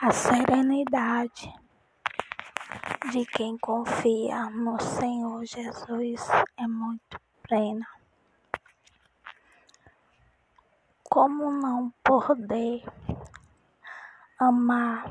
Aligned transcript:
A 0.00 0.12
serenidade 0.12 1.52
de 3.10 3.26
quem 3.26 3.58
confia 3.58 4.48
no 4.48 4.80
Senhor 4.80 5.44
Jesus 5.44 6.28
é 6.56 6.68
muito 6.68 7.20
plena. 7.42 7.84
Como 11.02 11.50
não 11.50 11.92
poder 12.04 12.84
amar 14.38 15.04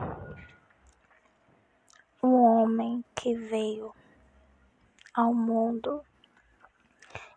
um 2.24 2.36
homem 2.36 3.04
que 3.14 3.36
veio 3.36 3.94
ao 5.14 5.34
mundo 5.34 6.02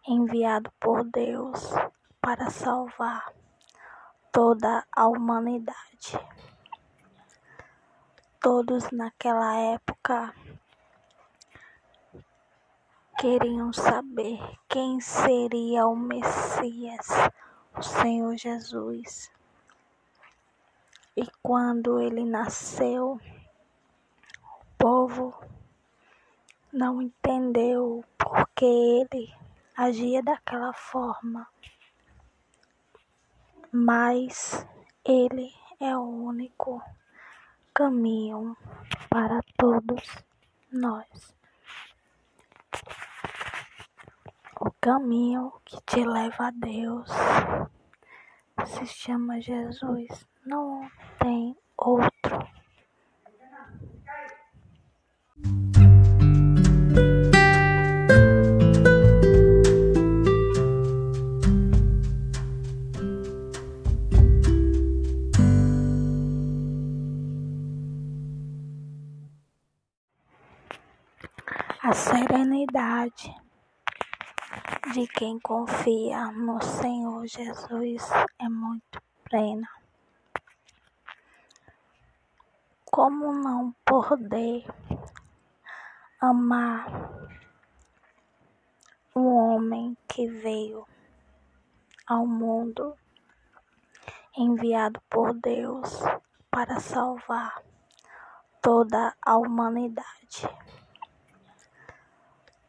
enviado 0.06 0.70
por 0.78 1.02
Deus 1.02 1.68
para 2.20 2.48
salvar 2.48 3.32
toda 4.30 4.86
a 4.92 5.08
humanidade? 5.08 6.16
Todos 8.42 8.90
naquela 8.90 9.54
época 9.54 10.34
queriam 13.18 13.70
saber 13.70 14.40
quem 14.66 14.98
seria 14.98 15.86
o 15.86 15.94
Messias, 15.94 17.06
o 17.76 17.82
Senhor 17.82 18.34
Jesus. 18.38 19.30
E 21.14 21.26
quando 21.42 22.00
ele 22.00 22.24
nasceu, 22.24 23.20
o 24.42 24.66
povo 24.78 25.38
não 26.72 27.02
entendeu 27.02 28.02
porque 28.16 28.64
ele 28.64 29.34
agia 29.76 30.22
daquela 30.22 30.72
forma. 30.72 31.46
Mas 33.70 34.66
ele 35.04 35.52
é 35.78 35.94
o 35.94 36.08
único 36.08 36.82
caminho 37.74 38.56
para 39.08 39.40
todos 39.56 40.02
nós. 40.72 41.34
O 44.60 44.70
caminho 44.80 45.52
que 45.64 45.80
te 45.86 46.04
leva 46.04 46.48
a 46.48 46.50
Deus 46.50 47.08
se 48.66 48.86
chama 48.86 49.40
Jesus, 49.40 50.26
não 50.44 50.90
tem 51.18 51.56
outro. 51.76 52.29
A 71.82 71.94
serenidade 71.94 73.34
de 74.92 75.06
quem 75.06 75.40
confia 75.40 76.30
no 76.30 76.62
Senhor 76.62 77.26
Jesus 77.26 78.02
é 78.38 78.46
muito 78.50 79.02
plena. 79.24 79.66
Como 82.84 83.32
não 83.32 83.74
poder 83.82 84.66
amar 86.20 86.86
um 89.16 89.34
homem 89.34 89.96
que 90.06 90.28
veio 90.28 90.86
ao 92.06 92.26
mundo 92.26 92.94
enviado 94.36 95.00
por 95.08 95.32
Deus 95.32 95.98
para 96.50 96.78
salvar 96.78 97.62
toda 98.60 99.16
a 99.22 99.38
humanidade? 99.38 100.46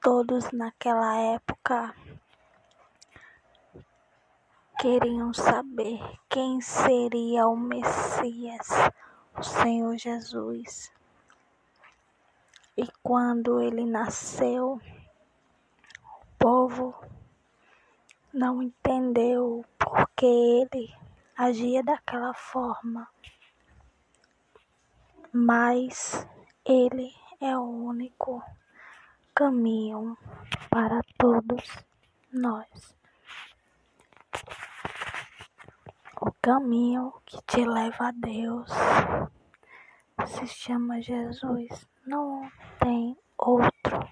Todos 0.04 0.52
naquela 0.52 1.16
época 1.16 1.94
queriam 4.80 5.32
saber 5.32 6.00
quem 6.28 6.60
seria 6.60 7.48
o 7.48 7.56
Messias, 7.56 8.68
o 9.38 9.44
Senhor 9.44 9.96
Jesus. 9.98 10.92
E 12.76 12.88
quando 13.04 13.62
ele 13.62 13.86
nasceu, 13.86 14.82
o 16.02 16.26
povo 16.40 16.96
não 18.34 18.64
entendeu 18.64 19.64
porque 19.78 20.26
ele 20.26 20.92
agia 21.38 21.84
daquela 21.84 22.34
forma. 22.34 23.08
Mas 25.32 26.28
ele 26.66 27.14
é 27.40 27.56
o 27.56 27.62
único 27.62 28.42
caminho 29.42 30.16
para 30.70 31.02
todos 31.18 31.64
nós. 32.32 32.96
O 36.22 36.32
caminho 36.40 37.12
que 37.26 37.42
te 37.48 37.66
leva 37.66 38.10
a 38.10 38.12
Deus 38.12 38.70
se 40.28 40.46
chama 40.46 41.02
Jesus, 41.02 41.90
não 42.06 42.52
tem 42.80 43.18
outro. 43.36 44.11